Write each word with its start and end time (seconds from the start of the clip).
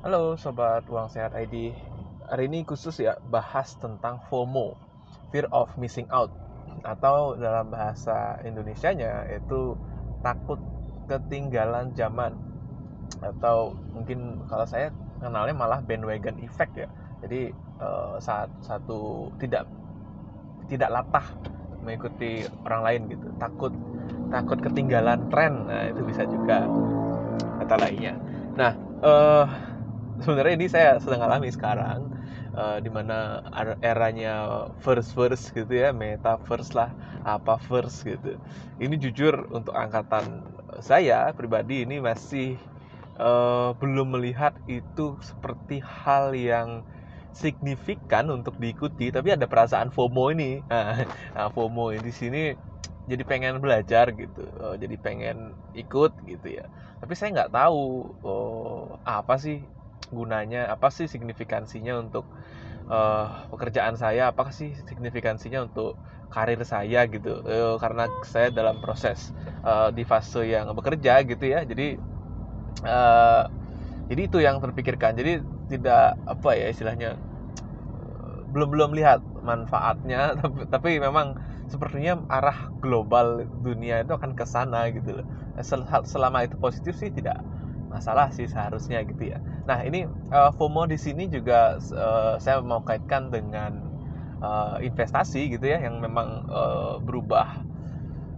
Halo 0.00 0.32
Sobat 0.32 0.88
Uang 0.88 1.12
Sehat 1.12 1.36
ID 1.36 1.76
Hari 2.24 2.48
ini 2.48 2.64
khusus 2.64 3.04
ya 3.04 3.20
bahas 3.20 3.76
tentang 3.76 4.16
FOMO 4.32 4.72
Fear 5.28 5.52
of 5.52 5.76
Missing 5.76 6.08
Out. 6.08 6.32
Atau 6.80 7.36
dalam 7.36 7.68
bahasa 7.68 8.40
Indonesianya 8.40 9.28
itu 9.28 9.76
takut 10.24 10.56
ketinggalan 11.04 11.92
zaman. 11.92 12.32
Atau 13.20 13.76
mungkin 13.92 14.40
kalau 14.48 14.64
saya 14.64 14.88
kenalnya 15.20 15.52
malah 15.52 15.84
bandwagon 15.84 16.40
effect 16.48 16.80
ya. 16.80 16.88
Jadi 17.20 17.52
eh, 17.52 18.14
saat 18.24 18.48
satu 18.64 19.28
tidak 19.36 19.68
tidak 20.72 20.96
latah 20.96 21.28
mengikuti 21.84 22.48
orang 22.64 22.80
lain 22.88 23.00
gitu. 23.12 23.28
Takut 23.36 23.76
takut 24.32 24.64
ketinggalan 24.64 25.28
tren. 25.28 25.68
Nah 25.68 25.92
itu 25.92 26.00
bisa 26.08 26.24
juga 26.24 26.64
kata 27.60 27.76
lainnya. 27.76 28.16
Nah, 28.56 28.72
eh, 29.04 29.69
sebenarnya 30.20 30.54
ini 30.56 30.66
saya 30.68 31.00
sedang 31.00 31.24
alami 31.24 31.48
sekarang 31.50 32.12
uh, 32.54 32.78
di 32.78 32.90
mana 32.92 33.44
eranya 33.80 34.68
first 34.82 35.16
first 35.16 35.52
gitu 35.56 35.70
ya 35.70 35.90
metaverse 35.94 36.72
lah 36.76 36.90
apa 37.24 37.60
first 37.60 38.04
gitu. 38.04 38.36
Ini 38.80 38.96
jujur 38.96 39.48
untuk 39.52 39.76
angkatan 39.76 40.44
saya 40.80 41.32
pribadi 41.36 41.84
ini 41.84 42.00
masih 42.00 42.56
uh, 43.20 43.76
belum 43.76 44.16
melihat 44.16 44.56
itu 44.70 45.18
seperti 45.20 45.84
hal 45.84 46.32
yang 46.32 46.84
signifikan 47.30 48.26
untuk 48.28 48.58
diikuti 48.58 49.14
tapi 49.14 49.30
ada 49.32 49.46
perasaan 49.46 49.92
FOMO 49.94 50.34
ini. 50.34 50.60
Nah, 50.66 51.06
FOMO 51.54 51.94
ini 51.94 52.02
di 52.02 52.14
sini 52.14 52.42
jadi 53.10 53.26
pengen 53.26 53.58
belajar 53.58 54.12
gitu 54.14 54.46
uh, 54.62 54.76
jadi 54.78 54.96
pengen 55.00 55.56
ikut 55.76 56.12
gitu 56.26 56.48
ya. 56.60 56.66
Tapi 57.00 57.12
saya 57.16 57.32
nggak 57.32 57.52
tahu 57.54 58.12
oh, 58.20 59.00
apa 59.08 59.40
sih 59.40 59.64
gunanya 60.10 60.68
apa 60.70 60.90
sih 60.90 61.06
signifikansinya 61.06 61.98
untuk 62.02 62.26
uh, 62.90 63.46
pekerjaan 63.50 63.94
saya? 63.94 64.34
Apakah 64.34 64.52
sih 64.54 64.74
signifikansinya 64.86 65.66
untuk 65.66 65.96
karir 66.30 66.60
saya 66.66 67.06
gitu? 67.06 67.42
Uh, 67.42 67.74
karena 67.78 68.10
saya 68.26 68.50
dalam 68.50 68.78
proses 68.82 69.34
uh, 69.62 69.90
di 69.94 70.02
fase 70.02 70.46
yang 70.46 70.70
bekerja 70.74 71.22
gitu 71.26 71.44
ya. 71.46 71.62
Jadi 71.64 71.96
uh, 72.84 73.44
jadi 74.10 74.22
itu 74.26 74.38
yang 74.42 74.58
terpikirkan. 74.58 75.14
Jadi 75.14 75.40
tidak 75.70 76.18
apa 76.26 76.50
ya 76.58 76.66
istilahnya 76.74 77.14
belum 78.50 78.68
belum 78.74 78.90
lihat 78.98 79.22
manfaatnya. 79.46 80.34
Tapi, 80.42 80.66
tapi 80.66 80.90
memang 80.98 81.38
sepertinya 81.70 82.18
arah 82.26 82.74
global 82.82 83.46
dunia 83.62 84.02
itu 84.02 84.10
akan 84.10 84.34
ke 84.34 84.42
sana 84.42 84.90
gitu. 84.90 85.22
Selama 86.02 86.42
itu 86.42 86.58
positif 86.58 86.98
sih 86.98 87.14
tidak 87.14 87.38
masalah 87.90 88.30
sih 88.30 88.46
seharusnya 88.46 89.02
gitu 89.02 89.34
ya. 89.34 89.42
Nah 89.66 89.82
ini 89.82 90.06
uh, 90.30 90.54
FOMO 90.54 90.86
di 90.86 90.94
sini 90.96 91.26
juga 91.26 91.76
uh, 91.76 92.38
saya 92.38 92.62
mau 92.62 92.80
kaitkan 92.86 93.34
dengan 93.34 93.90
uh, 94.40 94.78
investasi 94.78 95.50
gitu 95.50 95.66
ya 95.66 95.82
yang 95.82 95.98
memang 95.98 96.46
uh, 96.46 97.02
berubah 97.02 97.66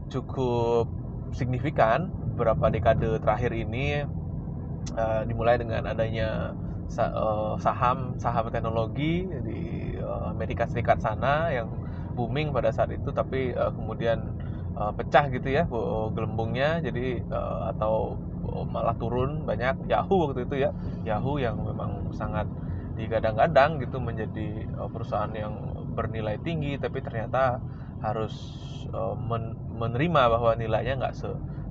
cukup 0.08 0.88
signifikan 1.36 2.08
beberapa 2.32 2.72
dekade 2.72 3.20
terakhir 3.20 3.52
ini 3.52 4.08
uh, 4.96 5.22
dimulai 5.28 5.60
dengan 5.60 5.84
adanya 5.88 6.56
saham 7.56 8.20
saham 8.20 8.52
teknologi 8.52 9.24
di 9.24 9.96
Amerika 10.28 10.68
Serikat 10.68 11.00
sana 11.00 11.48
yang 11.48 11.72
booming 12.12 12.52
pada 12.52 12.68
saat 12.68 12.92
itu 12.92 13.08
tapi 13.16 13.56
kemudian 13.56 14.36
pecah 15.00 15.32
gitu 15.32 15.48
ya 15.48 15.64
gelembungnya 16.12 16.84
jadi 16.84 17.24
atau 17.72 18.20
malah 18.68 18.96
turun 18.98 19.46
banyak 19.46 19.86
Yahoo 19.88 20.30
waktu 20.30 20.44
itu 20.46 20.68
ya 20.68 20.70
Yahoo 21.06 21.38
yang 21.38 21.60
memang 21.60 22.12
sangat 22.14 22.46
digadang-gadang 22.98 23.80
gitu 23.80 23.98
menjadi 23.98 24.68
uh, 24.76 24.88
perusahaan 24.90 25.32
yang 25.32 25.54
bernilai 25.96 26.36
tinggi 26.40 26.76
tapi 26.76 27.00
ternyata 27.00 27.60
harus 28.04 28.34
uh, 28.92 29.16
men 29.16 29.56
menerima 29.76 30.22
bahwa 30.28 30.52
nilainya 30.54 31.00
nggak 31.00 31.14
se 31.16 31.28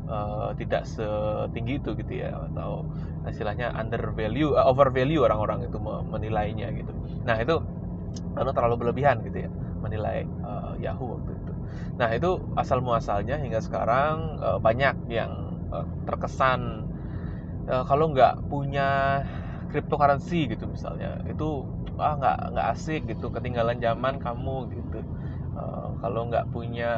uh, 0.10 0.52
tidak 0.58 0.84
setinggi 0.90 1.80
itu 1.80 1.94
gitu 1.96 2.14
ya 2.26 2.34
atau 2.52 2.84
istilahnya 3.30 3.72
under 3.78 4.02
value 4.12 4.58
uh, 4.58 4.66
over 4.66 4.90
value 4.90 5.22
orang-orang 5.22 5.70
itu 5.70 5.78
menilainya 6.10 6.74
gitu 6.74 6.92
nah 7.24 7.38
itu 7.38 7.62
karena 8.36 8.52
terlalu 8.52 8.76
berlebihan 8.88 9.24
gitu 9.24 9.48
ya 9.48 9.50
menilai 9.82 10.24
uh, 10.46 10.78
Yahoo 10.78 11.18
waktu 11.20 11.32
itu. 11.36 11.54
Nah 11.98 12.10
itu 12.14 12.32
asal 12.56 12.80
muasalnya 12.80 13.42
hingga 13.42 13.60
sekarang 13.60 14.40
uh, 14.40 14.60
banyak 14.62 14.96
yang 15.10 15.51
uh, 15.76 15.86
terkesan 16.08 16.62
uh, 17.70 17.84
kalau 17.90 18.12
nggak 18.14 18.34
punya 18.52 19.22
cryptocurrency 19.72 20.52
gitu 20.52 20.68
misalnya 20.68 21.24
itu 21.32 21.64
ah 22.02 22.14
nggak 22.20 22.38
nggak 22.56 22.68
asik 22.76 23.02
gitu 23.12 23.32
ketinggalan 23.32 23.78
zaman 23.80 24.16
kamu 24.20 24.58
gitu. 24.76 25.00
Uh, 25.52 26.00
kalau 26.02 26.28
nggak 26.32 26.48
punya 26.56 26.92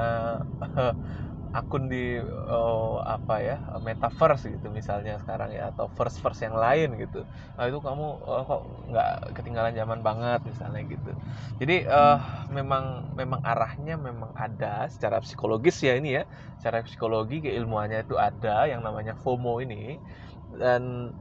akun 1.54 1.86
di 1.86 2.18
oh, 2.50 2.98
apa 3.06 3.38
ya 3.38 3.58
metaverse 3.78 4.50
gitu 4.50 4.74
misalnya 4.74 5.22
sekarang 5.22 5.54
ya 5.54 5.70
atau 5.70 5.86
first 5.94 6.18
first 6.18 6.42
yang 6.42 6.58
lain 6.58 6.98
gitu. 6.98 7.30
Nah 7.54 7.70
itu 7.70 7.78
kamu 7.78 8.06
oh, 8.26 8.42
kok 8.42 8.62
nggak 8.90 9.10
ketinggalan 9.38 9.78
zaman 9.78 10.02
banget 10.02 10.42
misalnya 10.50 10.82
gitu. 10.90 11.14
Jadi 11.62 11.86
uh, 11.86 12.18
memang 12.50 13.14
memang 13.14 13.46
arahnya 13.46 14.02
memang 14.02 14.34
ada 14.34 14.90
secara 14.90 15.22
psikologis 15.22 15.78
ya 15.86 15.94
ini 15.94 16.18
ya. 16.18 16.24
Secara 16.58 16.82
psikologi 16.82 17.46
keilmuannya 17.46 18.02
itu 18.02 18.18
ada 18.18 18.66
yang 18.66 18.82
namanya 18.82 19.14
FOMO 19.22 19.62
ini. 19.62 20.02
Dan 20.58 21.14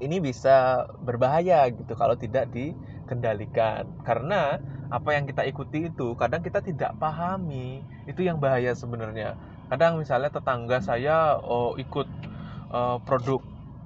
ini 0.00 0.16
bisa 0.24 0.88
berbahaya 1.04 1.68
gitu 1.68 1.92
kalau 2.00 2.16
tidak 2.16 2.48
dikendalikan. 2.48 3.84
Karena 4.08 4.56
apa 4.88 5.14
yang 5.14 5.28
kita 5.28 5.44
ikuti 5.44 5.92
itu 5.92 6.16
kadang 6.16 6.40
kita 6.40 6.64
tidak 6.64 6.96
pahami. 6.96 7.84
Itu 8.08 8.24
yang 8.24 8.40
bahaya 8.40 8.72
sebenarnya 8.72 9.49
kadang 9.70 10.02
misalnya 10.02 10.34
tetangga 10.34 10.82
saya 10.82 11.38
oh, 11.38 11.78
ikut 11.78 12.10
uh, 12.74 12.98
produk 13.06 13.38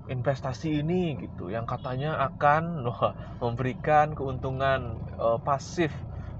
investasi 0.08 0.84
ini 0.84 1.16
gitu 1.20 1.48
yang 1.52 1.68
katanya 1.68 2.16
akan 2.32 2.84
oh, 2.88 3.12
memberikan 3.44 4.16
keuntungan 4.16 4.96
uh, 5.20 5.36
pasif 5.36 5.92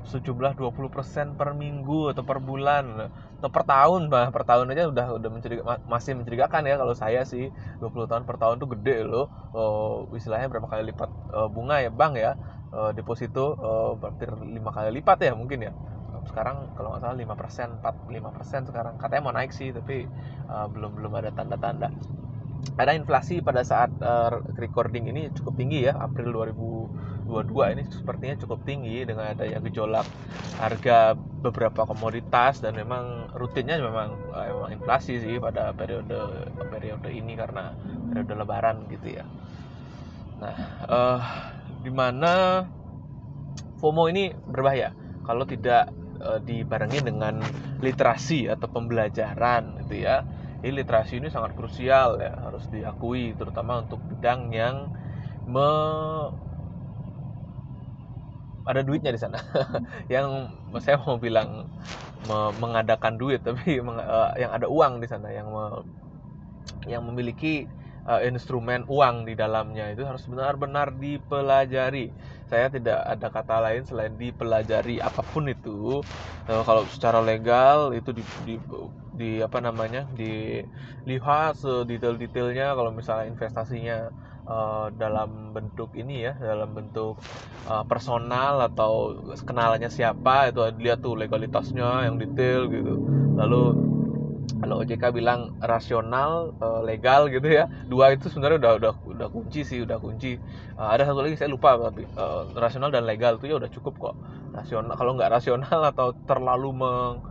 sejumlah 0.04 0.60
20% 0.60 1.36
per 1.36 1.56
minggu 1.56 2.12
atau 2.12 2.24
per 2.24 2.40
bulan. 2.40 3.08
Atau 3.40 3.50
per 3.52 3.64
tahun 3.64 4.12
bah 4.12 4.28
per 4.32 4.44
tahun 4.44 4.72
aja 4.72 4.88
udah 4.88 5.06
udah 5.16 5.30
mencuriga, 5.32 5.62
masih 5.88 6.12
mencurigakan 6.16 6.64
ya 6.68 6.76
kalau 6.76 6.92
saya 6.92 7.24
sih. 7.24 7.48
20 7.80 8.08
tahun 8.08 8.24
per 8.28 8.36
tahun 8.36 8.60
tuh 8.60 8.68
gede 8.76 9.04
loh. 9.04 9.32
Oh, 9.56 10.08
istilahnya 10.12 10.52
berapa 10.52 10.68
kali 10.68 10.92
lipat 10.92 11.08
uh, 11.32 11.48
bunga 11.48 11.80
ya 11.80 11.88
bang 11.88 12.12
ya. 12.16 12.32
Uh, 12.74 12.90
deposito 12.92 13.54
uh, 13.56 13.94
berarti 13.96 14.28
lima 14.44 14.74
kali 14.74 14.98
lipat 14.98 15.18
ya 15.22 15.32
mungkin 15.32 15.62
ya 15.62 15.72
sekarang 16.28 16.72
kalau 16.74 16.94
nggak 16.94 17.02
salah 17.04 17.16
lima 17.16 17.34
persen 17.36 17.68
empat 17.80 17.94
lima 18.08 18.30
persen 18.32 18.64
sekarang. 18.66 18.96
Katanya 18.96 19.22
mau 19.24 19.34
naik 19.34 19.52
sih 19.52 19.70
tapi 19.70 20.08
uh, 20.48 20.66
belum 20.68 20.98
belum 20.98 21.12
ada 21.16 21.30
tanda-tanda. 21.32 21.92
Ada 22.74 22.96
inflasi 22.96 23.44
pada 23.44 23.60
saat 23.60 23.92
uh, 24.00 24.40
recording 24.56 25.12
ini 25.12 25.28
cukup 25.36 25.54
tinggi 25.60 25.84
ya. 25.84 25.94
April 26.00 26.32
2022 27.28 27.74
ini 27.76 27.82
sepertinya 27.92 28.36
cukup 28.40 28.64
tinggi 28.64 29.04
dengan 29.04 29.30
adanya 29.36 29.60
gejolak 29.60 30.08
harga 30.56 31.12
beberapa 31.14 31.84
komoditas 31.84 32.64
dan 32.64 32.72
memang 32.74 33.28
rutinnya 33.36 33.76
memang 33.78 34.16
uh, 34.32 34.48
memang 34.48 34.70
inflasi 34.80 35.20
sih 35.20 35.36
pada 35.36 35.76
periode 35.76 36.48
periode 36.72 37.12
ini 37.12 37.36
karena 37.36 37.76
periode 38.10 38.32
lebaran 38.32 38.76
gitu 38.88 39.20
ya. 39.20 39.24
Nah 40.40 40.56
uh, 40.88 41.20
di 41.84 41.92
mana 41.92 42.64
FOMO 43.84 44.08
ini 44.08 44.32
berbahaya 44.32 44.96
kalau 45.28 45.44
tidak 45.44 45.92
e, 46.24 46.30
dibarengi 46.48 47.00
dengan 47.04 47.34
literasi 47.84 48.48
atau 48.50 48.68
pembelajaran 48.72 49.62
gitu 49.84 49.94
ya. 50.06 50.16
Ini 50.64 50.72
literasi 50.80 51.20
ini 51.20 51.28
sangat 51.28 51.52
krusial 51.58 52.16
ya, 52.24 52.32
harus 52.48 52.64
diakui 52.72 53.36
terutama 53.36 53.84
untuk 53.84 54.00
bidang 54.08 54.48
yang 54.56 54.76
me 55.44 55.68
ada 58.64 58.80
duitnya 58.80 59.12
di 59.12 59.20
sana. 59.20 59.38
yang 60.14 60.48
saya 60.80 60.96
mau 61.04 61.20
bilang 61.20 61.68
me 62.28 62.38
mengadakan 62.56 63.14
duit 63.20 63.40
tapi 63.46 63.80
meng, 63.84 64.00
uh, 64.00 64.32
yang 64.40 64.52
ada 64.56 64.66
uang 64.68 65.04
di 65.04 65.08
sana 65.12 65.28
yang 65.28 65.48
me, 65.52 65.84
yang 66.88 67.02
memiliki 67.04 67.68
uh, 68.08 68.20
instrumen 68.24 68.84
uang 68.86 69.28
di 69.28 69.34
dalamnya 69.34 69.92
itu 69.92 70.04
harus 70.04 70.24
benar-benar 70.28 70.94
dipelajari. 70.96 72.12
Saya 72.48 72.68
tidak 72.68 73.00
ada 73.02 73.28
kata 73.32 73.56
lain 73.64 73.82
selain 73.88 74.14
dipelajari 74.14 75.00
apa 75.00 75.24
pun 75.24 75.48
itu. 75.48 76.04
Uh, 76.46 76.62
kalau 76.62 76.84
secara 76.92 77.24
legal 77.24 77.96
itu 77.96 78.12
di, 78.12 78.22
di, 78.44 78.54
di 79.16 79.30
apa 79.40 79.58
namanya 79.64 80.04
dilihat 80.12 81.56
sedetail-detailnya 81.58 82.76
kalau 82.76 82.92
misalnya 82.92 83.32
investasinya 83.32 83.98
uh, 84.48 84.92
dalam 84.94 85.52
bentuk 85.56 85.92
ini 85.96 86.28
ya 86.28 86.32
dalam 86.36 86.72
bentuk 86.76 87.16
uh, 87.68 87.84
personal 87.88 88.60
atau 88.64 89.22
kenalannya 89.44 89.88
siapa 89.88 90.52
itu 90.52 90.60
lihat 90.80 91.00
tuh 91.00 91.16
legalitasnya 91.16 92.08
yang 92.08 92.16
detail 92.20 92.68
gitu 92.68 92.94
lalu 93.34 93.73
kalau 94.62 94.80
OJK 94.82 95.10
bilang 95.10 95.58
rasional 95.58 96.54
uh, 96.62 96.80
legal 96.84 97.26
gitu 97.26 97.44
ya 97.50 97.66
dua 97.90 98.14
itu 98.14 98.30
sebenarnya 98.30 98.58
udah 98.62 98.72
udah 98.78 98.92
udah 99.16 99.28
kunci 99.30 99.60
sih 99.66 99.82
udah 99.82 99.98
kunci. 99.98 100.38
Uh, 100.78 100.88
ada 100.94 101.02
satu 101.06 101.26
lagi 101.26 101.34
saya 101.34 101.50
lupa 101.50 101.74
tapi 101.78 102.06
uh, 102.14 102.46
rasional 102.54 102.94
dan 102.94 103.04
legal 103.08 103.36
itu 103.38 103.50
ya 103.50 103.56
udah 103.58 103.70
cukup 103.70 103.94
kok. 103.98 104.16
Rasional 104.54 104.94
kalau 104.94 105.18
nggak 105.18 105.32
rasional 105.34 105.80
atau 105.90 106.14
terlalu 106.26 106.70
meng, 106.70 107.24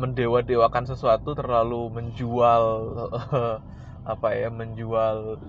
mendewa-dewakan 0.00 0.88
sesuatu 0.88 1.36
terlalu 1.36 1.92
menjual 1.92 2.62
uh, 3.12 3.58
apa 4.12 4.28
ya 4.36 4.48
menjual 4.52 5.40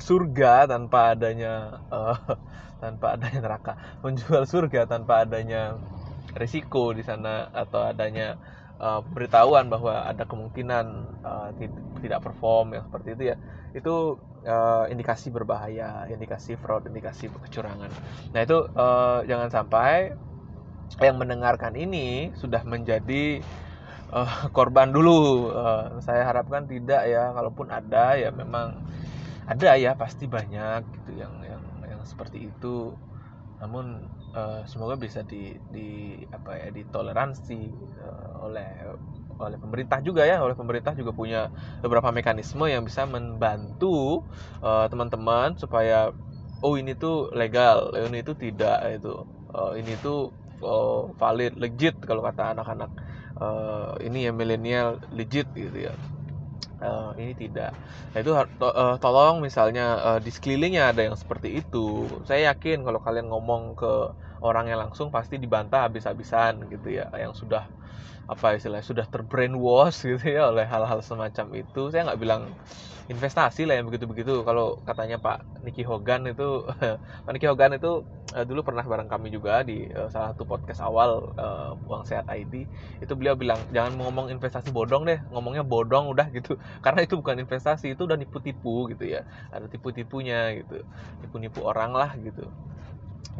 surga 0.00 0.64
tanpa 0.68 1.12
adanya 1.16 1.80
uh, 1.88 2.16
tanpa 2.82 3.16
adanya 3.16 3.40
neraka. 3.40 3.72
Menjual 4.04 4.44
surga 4.44 4.84
tanpa 4.84 5.24
adanya 5.24 5.80
risiko 6.36 6.94
di 6.94 7.02
sana 7.02 7.50
atau 7.50 7.82
adanya 7.82 8.38
uh, 8.80 9.00
bahwa 9.68 10.08
ada 10.08 10.24
kemungkinan 10.24 10.86
uh, 11.22 11.48
tidak 12.00 12.24
perform 12.24 12.74
yang 12.74 12.84
seperti 12.88 13.08
itu 13.14 13.22
ya 13.32 13.36
itu 13.70 14.18
uh, 14.48 14.84
indikasi 14.90 15.30
berbahaya 15.30 16.08
indikasi 16.10 16.58
fraud 16.58 16.88
indikasi 16.88 17.30
kecurangan. 17.30 17.92
Nah 18.34 18.40
itu 18.42 18.66
uh, 18.74 19.22
jangan 19.28 19.52
sampai 19.52 20.16
yang 20.98 21.16
mendengarkan 21.22 21.78
ini 21.78 22.34
sudah 22.34 22.66
menjadi 22.66 23.38
uh, 24.10 24.50
korban 24.50 24.90
dulu. 24.90 25.54
Uh, 25.54 26.02
saya 26.02 26.26
harapkan 26.26 26.66
tidak 26.66 27.06
ya 27.06 27.30
kalaupun 27.30 27.70
ada 27.70 28.18
ya 28.18 28.34
memang 28.34 28.82
ada 29.46 29.78
ya 29.78 29.94
pasti 29.94 30.26
banyak 30.26 30.82
gitu 30.98 31.20
yang 31.20 31.30
yang 31.46 31.62
yang 31.86 32.02
seperti 32.02 32.50
itu. 32.50 32.90
Namun 33.62 34.08
uh, 34.34 34.62
semoga 34.66 34.94
bisa 34.98 35.22
di, 35.26 35.56
di 35.70 36.20
apa 36.30 36.56
ya 36.56 36.68
ditoleransi 36.70 37.60
uh, 38.02 38.46
oleh 38.46 38.70
oleh 39.40 39.56
pemerintah 39.56 39.98
juga 40.04 40.28
ya. 40.28 40.44
Oleh 40.44 40.54
pemerintah 40.54 40.92
juga 40.92 41.16
punya 41.16 41.48
beberapa 41.80 42.12
mekanisme 42.12 42.68
yang 42.68 42.84
bisa 42.84 43.08
membantu 43.08 44.22
uh, 44.60 44.86
teman-teman 44.92 45.56
supaya 45.56 46.12
oh 46.60 46.76
ini 46.76 46.92
tuh 46.92 47.32
legal 47.32 47.96
ini 47.96 48.20
itu 48.20 48.36
tidak 48.36 48.84
itu 49.00 49.24
uh, 49.56 49.72
ini 49.76 49.96
tuh 50.04 50.28
uh, 50.60 51.08
valid 51.16 51.56
legit 51.56 51.96
kalau 52.04 52.20
kata 52.20 52.52
anak-anak 52.52 52.90
uh, 53.40 53.96
ini 54.04 54.28
ya 54.28 54.32
milenial 54.36 55.00
legit 55.12 55.48
gitu 55.56 55.88
ya 55.88 55.94
uh, 56.82 57.12
ini 57.20 57.32
tidak. 57.36 57.72
Nah, 58.12 58.18
itu 58.22 58.30
uh, 58.34 58.96
tolong 59.02 59.40
misalnya 59.44 59.84
uh, 60.00 60.18
di 60.24 60.30
sekelilingnya 60.32 60.92
ada 60.92 61.02
yang 61.06 61.16
seperti 61.16 61.60
itu. 61.60 62.08
Saya 62.28 62.52
yakin 62.52 62.82
kalau 62.86 63.00
kalian 63.00 63.28
ngomong 63.32 63.76
ke 63.78 63.92
orang 64.40 64.72
yang 64.72 64.80
langsung 64.80 65.12
pasti 65.12 65.36
dibantah 65.36 65.86
habis-habisan 65.86 66.64
gitu 66.72 66.88
ya, 66.98 67.06
yang 67.16 67.36
sudah 67.36 67.64
apa 68.30 68.54
istilahnya 68.54 68.86
sudah 68.86 69.06
terbrainwash 69.10 70.06
gitu 70.10 70.26
ya 70.30 70.50
oleh 70.52 70.64
hal-hal 70.64 71.00
semacam 71.02 71.46
itu. 71.58 71.90
Saya 71.90 72.06
nggak 72.10 72.20
bilang 72.20 72.42
investasi 73.10 73.66
lah 73.66 73.74
yang 73.78 73.90
begitu-begitu. 73.90 74.46
Kalau 74.46 74.78
katanya 74.86 75.18
Pak 75.18 75.66
Niki 75.66 75.82
Hogan 75.82 76.30
itu, 76.30 76.62
Pak 77.26 77.32
Niki 77.34 77.46
Hogan 77.50 77.74
itu 77.76 78.06
uh, 78.36 78.44
dulu 78.48 78.60
pernah 78.68 78.84
bareng 78.86 79.08
kami 79.10 79.28
juga 79.34 79.62
di 79.66 79.86
uh, 79.90 80.08
salah 80.12 80.32
satu 80.34 80.44
podcast 80.46 80.80
awal 80.82 81.10
uh, 81.36 81.72
Uang 81.88 82.04
Sehat 82.08 82.26
ID. 82.30 82.66
Itu 83.02 83.12
beliau 83.18 83.34
bilang 83.34 83.58
jangan 83.74 83.92
ngomong 83.98 84.26
investasi 84.34 84.68
bodong 84.74 85.02
deh, 85.10 85.18
ngomongnya 85.32 85.62
bodong 85.66 86.10
udah 86.12 86.26
gitu. 86.36 86.56
Karena 86.84 87.00
itu 87.06 87.14
bukan 87.20 87.36
investasi, 87.42 87.94
itu 87.94 88.02
udah 88.08 88.16
nipu-tipu 88.20 88.90
gitu 88.92 89.04
ya. 89.06 89.20
Ada 89.54 89.66
tipu-tipunya 89.70 90.54
gitu, 90.62 90.82
nipu-nipu 91.22 91.60
orang 91.66 91.92
lah 91.96 92.10
gitu 92.18 92.50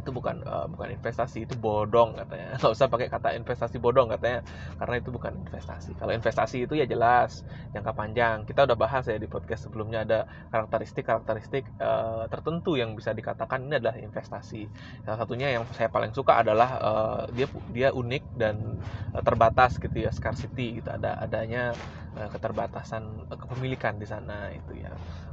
itu 0.01 0.09
bukan 0.09 0.41
uh, 0.47 0.65
bukan 0.65 0.97
investasi 0.97 1.45
itu 1.45 1.53
bodong 1.53 2.17
katanya. 2.17 2.53
Nggak 2.59 2.71
usah 2.73 2.87
pakai 2.89 3.07
kata 3.07 3.37
investasi 3.37 3.77
bodong 3.77 4.09
katanya 4.09 4.41
karena 4.81 4.95
itu 4.97 5.09
bukan 5.13 5.33
investasi. 5.45 5.93
Kalau 5.95 6.11
investasi 6.15 6.65
itu 6.65 6.73
ya 6.73 6.89
jelas 6.89 7.45
jangka 7.75 7.93
panjang. 7.93 8.37
Kita 8.49 8.65
udah 8.65 8.77
bahas 8.77 9.05
ya 9.05 9.17
di 9.21 9.29
podcast 9.29 9.69
sebelumnya 9.69 10.03
ada 10.03 10.19
karakteristik 10.49 11.05
karakteristik 11.05 11.69
uh, 11.77 12.25
tertentu 12.31 12.75
yang 12.79 12.97
bisa 12.97 13.13
dikatakan 13.13 13.67
ini 13.69 13.77
adalah 13.77 13.97
investasi. 14.01 14.65
Salah 15.05 15.19
satunya 15.21 15.53
yang 15.53 15.63
saya 15.77 15.91
paling 15.91 16.11
suka 16.15 16.41
adalah 16.41 16.69
uh, 16.81 17.21
dia 17.31 17.45
dia 17.69 17.89
unik 17.93 18.23
dan 18.33 18.81
uh, 19.13 19.21
terbatas 19.21 19.77
gitu 19.77 20.01
ya 20.01 20.09
scarcity 20.09 20.81
gitu. 20.81 20.89
Ada 20.89 21.21
adanya 21.21 21.77
uh, 22.17 22.29
keterbatasan 22.33 23.29
uh, 23.29 23.37
kepemilikan 23.37 24.01
di 24.01 24.07
sana 24.09 24.49
itu 24.49 24.81
ya. 24.81 24.89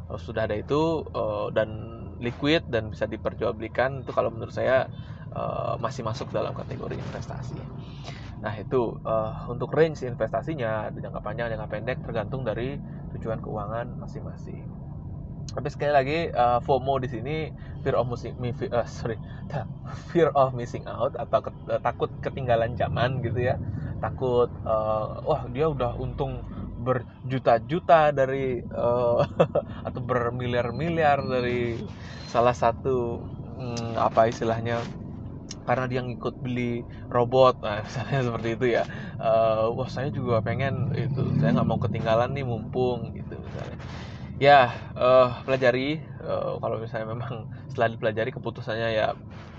Kalau 0.08 0.20
sudah 0.20 0.48
ada 0.48 0.56
itu 0.56 1.04
uh, 1.12 1.52
dan 1.52 1.68
liquid 2.18 2.66
dan 2.66 2.90
bisa 2.90 3.06
diperjualbelikan 3.06 4.02
itu 4.02 4.10
kalau 4.10 4.30
menurut 4.30 4.54
saya 4.54 4.90
uh, 5.32 5.78
masih 5.78 6.02
masuk 6.02 6.30
dalam 6.34 6.54
kategori 6.54 6.98
investasi. 6.98 7.58
Nah 8.38 8.54
itu 8.54 8.94
uh, 9.02 9.50
untuk 9.50 9.74
range 9.74 10.06
investasinya 10.06 10.90
di 10.94 11.02
jangka 11.02 11.20
panjang, 11.22 11.50
jangka 11.50 11.68
pendek 11.70 11.98
tergantung 12.06 12.46
dari 12.46 12.78
tujuan 13.18 13.42
keuangan 13.42 13.98
masing-masing. 13.98 14.62
Tapi 15.48 15.68
sekali 15.72 15.90
lagi 15.90 16.18
uh, 16.30 16.60
FOMO 16.62 17.02
di 17.02 17.08
sini 17.10 17.36
fear 17.82 17.98
of 17.98 18.06
missing, 18.06 18.36
uh, 18.70 18.86
sorry, 18.86 19.18
fear 20.12 20.30
of 20.36 20.54
missing 20.54 20.84
out 20.86 21.18
atau 21.18 21.40
ke, 21.42 21.50
uh, 21.72 21.80
takut 21.82 22.12
ketinggalan 22.22 22.78
zaman 22.78 23.24
gitu 23.24 23.42
ya, 23.42 23.56
takut 23.98 24.52
uh, 24.62 25.18
wah 25.24 25.48
dia 25.50 25.66
udah 25.66 25.98
untung 25.98 26.44
berjuta-juta 26.88 28.16
dari 28.16 28.64
uh, 28.72 29.20
atau 29.86 30.00
bermiliar-miliar 30.00 31.20
dari 31.20 31.76
salah 32.28 32.56
satu 32.56 33.20
hmm, 33.60 34.00
apa 34.00 34.32
istilahnya 34.32 34.80
karena 35.68 35.84
dia 35.84 36.00
ngikut 36.00 36.34
beli 36.40 36.80
robot. 37.12 37.60
Nah 37.60 37.80
misalnya 37.86 38.20
seperti 38.24 38.48
itu 38.56 38.66
ya. 38.80 38.84
Uh, 39.20 39.68
wah 39.76 39.88
saya 39.92 40.08
juga 40.08 40.40
pengen 40.40 40.96
itu. 40.96 41.28
Saya 41.36 41.60
nggak 41.60 41.68
mau 41.68 41.76
ketinggalan 41.76 42.32
nih 42.32 42.44
mumpung 42.48 43.12
gitu 43.12 43.36
misalnya. 43.36 43.76
Ya 44.40 44.72
uh, 44.96 45.44
pelajari. 45.44 46.00
Uh, 46.24 46.56
kalau 46.56 46.80
misalnya 46.80 47.12
memang 47.12 47.52
setelah 47.68 47.92
dipelajari 47.92 48.30
keputusannya 48.32 48.88
ya 48.96 49.12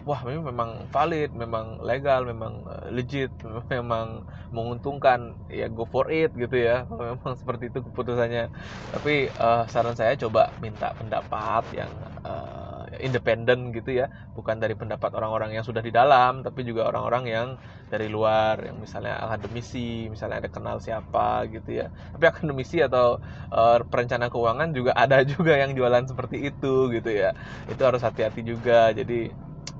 wah 0.07 0.21
ini 0.27 0.39
memang 0.41 0.87
valid 0.93 1.29
memang 1.35 1.79
legal 1.83 2.23
memang 2.23 2.63
uh, 2.65 2.87
legit 2.91 3.29
memang 3.73 4.23
menguntungkan 4.49 5.37
ya 5.51 5.67
go 5.69 5.85
for 5.85 6.09
it 6.09 6.33
gitu 6.33 6.57
ya. 6.57 6.85
Memang 6.89 7.37
seperti 7.37 7.69
itu 7.69 7.79
keputusannya. 7.85 8.49
Tapi 8.93 9.29
uh, 9.37 9.63
saran 9.69 9.93
saya 9.93 10.17
coba 10.17 10.49
minta 10.63 10.89
pendapat 10.97 11.63
yang 11.75 11.91
uh, 12.25 12.85
independen 12.97 13.69
gitu 13.77 13.93
ya. 14.01 14.09
Bukan 14.33 14.57
dari 14.57 14.73
pendapat 14.73 15.13
orang-orang 15.13 15.53
yang 15.53 15.65
sudah 15.65 15.85
di 15.85 15.93
dalam 15.93 16.41
tapi 16.41 16.65
juga 16.65 16.89
orang-orang 16.89 17.23
yang 17.29 17.47
dari 17.93 18.09
luar. 18.09 18.57
Yang 18.65 18.77
misalnya 18.89 19.21
akademisi 19.21 20.09
misalnya 20.09 20.41
ada 20.45 20.49
kenal 20.49 20.77
siapa 20.81 21.45
gitu 21.53 21.69
ya. 21.85 21.93
Tapi 22.17 22.23
akademisi 22.25 22.81
atau 22.81 23.21
uh, 23.53 23.77
perencana 23.85 24.33
keuangan 24.33 24.73
juga 24.73 24.97
ada 25.03 25.21
juga 25.21 25.53
yang 25.61 25.77
jualan 25.77 26.05
seperti 26.09 26.49
itu 26.49 26.89
gitu 26.89 27.09
ya. 27.13 27.37
Itu 27.69 27.81
harus 27.85 28.01
hati-hati 28.01 28.41
juga. 28.41 28.89
Jadi 28.97 29.29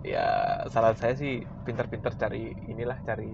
ya 0.04 0.26
saran 0.72 0.96
saya 0.96 1.14
sih 1.16 1.44
pinter-pinter 1.68 2.16
cari 2.16 2.56
inilah 2.72 3.04
cari 3.04 3.32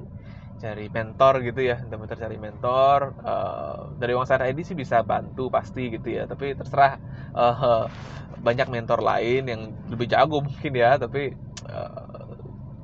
cari 0.55 0.87
mentor 0.87 1.43
gitu 1.43 1.61
ya 1.61 1.75
pinter-pinter 1.83 2.17
cari 2.19 2.37
mentor. 2.39 2.99
Uh, 3.21 3.79
dari 3.99 4.15
uang 4.15 4.27
saya 4.27 4.47
ID 4.49 4.63
sih 4.63 4.77
bisa 4.77 5.03
bantu 5.03 5.51
pasti 5.51 5.91
gitu 5.91 6.07
ya 6.09 6.25
tapi 6.25 6.55
terserah 6.55 6.97
uh, 7.35 7.85
banyak 8.39 8.67
mentor 8.71 9.03
lain 9.03 9.43
yang 9.47 9.61
lebih 9.91 10.07
jago 10.09 10.39
mungkin 10.45 10.73
ya 10.73 10.95
tapi 10.95 11.35
uh, 11.69 12.25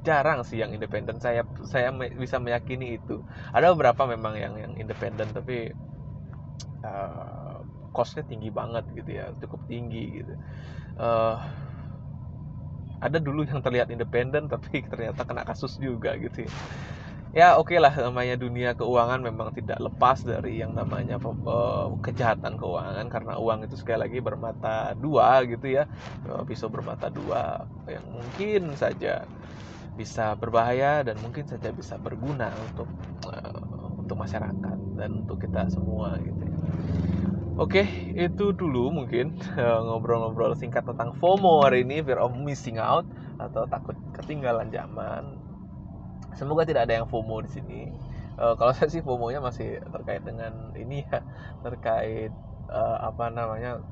jarang 0.01 0.41
sih 0.43 0.59
yang 0.59 0.73
independen. 0.73 1.21
Saya 1.21 1.45
saya 1.65 1.93
bisa 1.93 2.41
meyakini 2.41 2.97
itu. 2.97 3.21
Ada 3.53 3.73
beberapa 3.73 4.09
memang 4.09 4.35
yang 4.38 4.53
yang 4.57 4.73
independen 4.77 5.29
tapi 5.31 5.71
uh, 6.83 7.61
costnya 7.91 8.23
tinggi 8.23 8.50
banget 8.50 8.88
gitu 8.95 9.11
ya 9.11 9.31
cukup 9.39 9.61
tinggi 9.69 10.21
gitu. 10.23 10.33
Uh, 11.00 11.38
ada 13.01 13.17
dulu 13.17 13.43
yang 13.43 13.60
terlihat 13.60 13.89
independen 13.89 14.48
tapi 14.53 14.86
ternyata 14.86 15.25
kena 15.25 15.43
kasus 15.43 15.75
juga 15.81 16.13
gitu 16.15 16.46
ya 16.46 16.53
ya 17.31 17.55
oke 17.55 17.72
okay 17.72 17.79
lah 17.79 17.96
namanya 17.96 18.36
dunia 18.36 18.75
keuangan 18.75 19.24
memang 19.24 19.55
tidak 19.55 19.79
lepas 19.79 20.20
dari 20.20 20.60
yang 20.60 20.75
namanya 20.75 21.15
uh, 21.15 21.88
kejahatan 22.03 22.60
keuangan 22.60 23.08
karena 23.08 23.39
uang 23.39 23.63
itu 23.63 23.79
sekali 23.79 24.03
lagi 24.03 24.20
bermata 24.20 24.91
dua 25.00 25.39
gitu 25.48 25.79
ya 25.79 25.88
uh, 26.27 26.43
pisau 26.43 26.67
bermata 26.67 27.08
dua 27.08 27.63
yang 27.88 28.03
mungkin 28.12 28.75
saja 28.75 29.24
bisa 29.96 30.36
berbahaya 30.36 31.08
dan 31.08 31.15
mungkin 31.24 31.48
saja 31.48 31.72
bisa 31.72 31.96
berguna 31.96 32.51
untuk 32.67 32.88
uh, 33.31 33.96
untuk 33.96 34.17
masyarakat 34.20 34.77
dan 35.00 35.24
untuk 35.24 35.39
kita 35.39 35.72
semua 35.72 36.20
gitu 36.20 36.43
ya. 36.43 36.60
Oke, 37.60 37.84
itu 38.15 38.55
dulu 38.55 38.96
mungkin 38.96 39.36
ngobrol-ngobrol 39.86 40.55
singkat 40.55 40.88
tentang 40.88 41.12
FOMO 41.20 41.67
hari 41.67 41.84
ini, 41.84 42.00
fear 42.00 42.20
of 42.24 42.31
missing 42.39 42.79
out 42.79 43.03
atau 43.36 43.67
takut 43.67 43.96
ketinggalan 44.15 44.72
zaman. 44.72 45.24
Semoga 46.39 46.63
tidak 46.63 46.88
ada 46.88 47.03
yang 47.03 47.08
FOMO 47.12 47.43
di 47.43 47.51
sini. 47.51 47.81
Uh, 48.39 48.55
kalau 48.55 48.72
saya 48.72 48.88
sih 48.88 49.03
FOMO-nya 49.03 49.43
masih 49.43 49.84
terkait 49.84 50.24
dengan 50.24 50.72
ini 50.79 51.03
ya 51.03 51.20
terkait 51.65 52.31
uh, 52.72 52.98
apa 53.12 53.27
namanya 53.27 53.84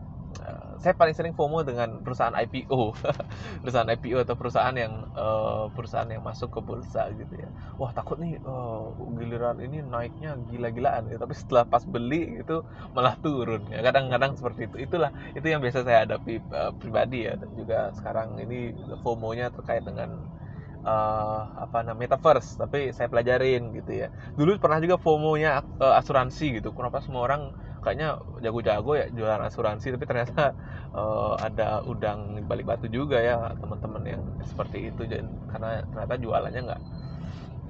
saya 0.80 0.96
paling 0.96 1.12
sering 1.12 1.36
FOMO 1.36 1.68
dengan 1.68 2.00
perusahaan 2.00 2.32
IPO 2.32 2.96
perusahaan 3.62 3.90
IPO 3.92 4.24
atau 4.24 4.36
perusahaan 4.40 4.72
yang 4.72 5.12
uh, 5.12 5.68
perusahaan 5.76 6.08
yang 6.08 6.24
masuk 6.24 6.56
ke 6.56 6.60
bursa 6.64 7.12
gitu 7.20 7.36
ya. 7.36 7.52
Wah 7.76 7.92
takut 7.92 8.16
nih 8.16 8.40
uh, 8.48 8.96
giliran 9.20 9.60
ini 9.60 9.84
naiknya 9.84 10.40
gila-gilaan 10.48 11.12
ya 11.12 11.20
tapi 11.20 11.36
setelah 11.36 11.68
pas 11.68 11.84
beli 11.84 12.40
itu 12.40 12.64
malah 12.96 13.20
turun 13.20 13.68
ya. 13.68 13.84
Kadang-kadang 13.84 14.40
seperti 14.40 14.72
itu. 14.72 14.76
Itulah 14.88 15.12
itu 15.36 15.48
yang 15.52 15.60
biasa 15.60 15.84
saya 15.84 16.08
hadapi 16.08 16.40
uh, 16.56 16.72
pribadi 16.80 17.28
ya. 17.28 17.36
Dan 17.36 17.52
juga 17.60 17.92
sekarang 18.00 18.40
ini 18.40 18.72
FOMO-nya 19.04 19.52
terkait 19.52 19.84
dengan 19.84 20.16
uh, 20.88 21.44
apa 21.60 21.84
namanya 21.84 22.16
metaverse. 22.16 22.56
Tapi 22.56 22.96
saya 22.96 23.12
pelajarin 23.12 23.76
gitu 23.76 24.08
ya. 24.08 24.08
Dulu 24.40 24.56
pernah 24.64 24.80
juga 24.80 24.96
FOMO-nya 24.96 25.60
uh, 25.84 26.00
asuransi 26.00 26.64
gitu. 26.64 26.72
Kenapa 26.72 27.04
semua 27.04 27.28
orang 27.28 27.52
kayaknya 27.80 28.20
jago-jago 28.44 28.92
ya 28.96 29.06
jualan 29.12 29.42
asuransi 29.48 29.96
tapi 29.96 30.06
ternyata 30.06 30.54
uh, 30.94 31.36
ada 31.40 31.82
udang 31.84 32.40
balik 32.46 32.68
batu 32.68 32.88
juga 32.92 33.20
ya 33.20 33.52
teman-teman 33.58 34.04
yang 34.06 34.24
seperti 34.44 34.92
itu. 34.92 35.08
Dan 35.08 35.32
karena 35.52 35.84
ternyata 35.90 36.16
jualannya 36.20 36.62
nggak 36.68 36.82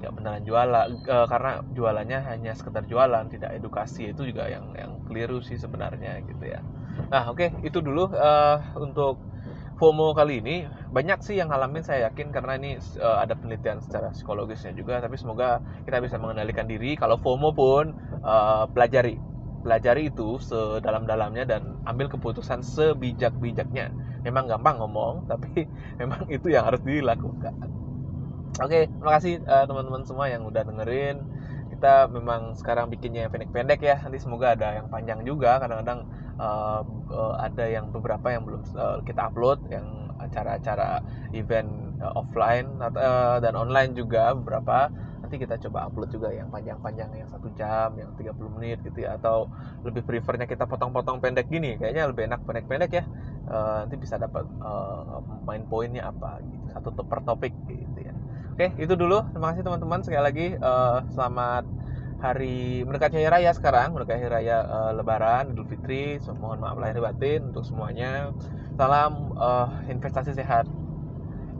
nggak 0.00 0.12
beneran 0.16 0.42
jualan 0.48 0.88
uh, 1.12 1.26
karena 1.28 1.52
jualannya 1.76 2.18
hanya 2.24 2.52
sekedar 2.56 2.88
jualan 2.88 3.28
tidak 3.28 3.52
edukasi 3.52 4.16
itu 4.16 4.32
juga 4.32 4.48
yang 4.48 4.72
yang 4.72 4.96
keliru 5.04 5.44
sih 5.44 5.60
sebenarnya 5.60 6.24
gitu 6.24 6.44
ya. 6.48 6.64
Nah 7.12 7.28
oke 7.28 7.36
okay, 7.36 7.48
itu 7.60 7.84
dulu 7.84 8.08
uh, 8.16 8.58
untuk 8.80 9.20
FOMO 9.80 10.12
kali 10.12 10.44
ini. 10.44 10.68
Banyak 10.92 11.24
sih 11.24 11.40
yang 11.40 11.48
ngalamin 11.48 11.80
saya 11.80 12.12
yakin 12.12 12.28
karena 12.36 12.60
ini 12.60 12.76
uh, 13.00 13.24
ada 13.24 13.32
penelitian 13.32 13.80
secara 13.80 14.12
psikologisnya 14.12 14.76
juga. 14.76 15.00
Tapi 15.00 15.16
semoga 15.16 15.64
kita 15.88 16.04
bisa 16.04 16.20
mengendalikan 16.20 16.68
diri. 16.68 17.00
Kalau 17.00 17.16
FOMO 17.16 17.56
pun 17.56 17.96
uh, 18.20 18.68
pelajari 18.68 19.16
pelajari 19.60 20.08
itu 20.08 20.40
sedalam-dalamnya 20.40 21.44
dan 21.44 21.62
ambil 21.84 22.08
keputusan 22.08 22.64
sebijak-bijaknya. 22.64 23.92
Memang 24.24 24.48
gampang 24.48 24.80
ngomong 24.80 25.24
tapi 25.30 25.68
memang 26.00 26.28
itu 26.28 26.48
yang 26.52 26.68
harus 26.68 26.80
dilakukan. 26.82 27.54
Oke 28.60 28.90
terima 28.90 29.12
kasih 29.16 29.40
uh, 29.46 29.64
teman-teman 29.64 30.02
semua 30.04 30.26
yang 30.28 30.44
udah 30.44 30.64
dengerin. 30.64 31.22
Kita 31.70 32.12
memang 32.12 32.58
sekarang 32.58 32.92
bikinnya 32.92 33.32
pendek-pendek 33.32 33.80
ya. 33.80 33.96
Nanti 34.04 34.20
semoga 34.20 34.52
ada 34.52 34.76
yang 34.76 34.92
panjang 34.92 35.24
juga. 35.24 35.56
Kadang-kadang 35.64 36.04
uh, 36.36 36.84
uh, 37.08 37.34
ada 37.40 37.64
yang 37.64 37.88
beberapa 37.88 38.32
yang 38.32 38.44
belum 38.44 38.62
uh, 38.76 39.00
kita 39.04 39.32
upload 39.32 39.64
yang 39.72 40.12
acara-acara 40.20 41.00
event 41.32 41.96
uh, 42.04 42.12
offline 42.20 42.68
uh, 42.84 43.40
dan 43.40 43.56
online 43.56 43.96
juga 43.96 44.36
beberapa 44.36 44.92
nanti 45.30 45.46
kita 45.46 45.62
coba 45.62 45.86
upload 45.86 46.10
juga 46.10 46.34
yang 46.34 46.50
panjang-panjang 46.50 47.14
yang 47.14 47.30
satu 47.30 47.54
jam 47.54 47.94
yang 47.94 48.10
30 48.18 48.34
menit 48.58 48.82
gitu 48.82 49.06
ya. 49.06 49.14
Atau 49.14 49.46
lebih 49.86 50.02
prefernya 50.02 50.50
kita 50.50 50.66
potong-potong 50.66 51.22
pendek 51.22 51.46
gini 51.46 51.78
kayaknya 51.78 52.10
lebih 52.10 52.26
enak 52.26 52.42
pendek-pendek 52.42 52.90
ya. 52.90 53.06
Uh, 53.46 53.86
nanti 53.86 53.94
bisa 53.94 54.18
dapat 54.18 54.42
uh, 54.58 55.22
main 55.46 55.62
poinnya 55.70 56.10
apa 56.10 56.42
gitu 56.42 56.66
satu 56.74 56.90
per 57.06 57.22
topik 57.22 57.54
gitu 57.70 58.02
ya. 58.02 58.10
Oke 58.58 58.74
itu 58.82 58.98
dulu. 58.98 59.22
Terima 59.30 59.54
kasih 59.54 59.62
teman-teman. 59.62 60.02
Sekali 60.02 60.22
lagi 60.26 60.46
uh, 60.58 61.06
selamat 61.14 61.62
hari 62.18 62.82
mendekati 62.82 63.22
hari 63.22 63.30
raya 63.30 63.54
sekarang 63.54 63.94
mendekati 63.94 64.26
hari 64.26 64.34
raya 64.34 64.66
uh, 64.66 64.90
lebaran 64.98 65.54
idul 65.54 65.70
fitri. 65.70 66.18
So, 66.18 66.34
mohon 66.34 66.58
maaf 66.58 66.74
lahir 66.74 66.98
batin 66.98 67.54
untuk 67.54 67.62
semuanya. 67.62 68.34
Salam 68.74 69.38
uh, 69.38 69.78
investasi 69.86 70.34
sehat 70.34 70.66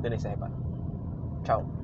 Indonesia 0.03 0.27
hebat 0.27 0.51
ciao 1.47 1.80